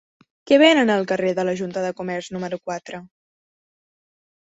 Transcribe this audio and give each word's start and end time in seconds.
Què 0.51 0.55
venen 0.63 0.91
al 0.93 1.05
carrer 1.11 1.35
de 1.41 1.45
la 1.51 1.55
Junta 1.61 1.85
de 1.85 1.93
Comerç 2.01 2.33
número 2.39 2.63
quatre? 2.73 3.07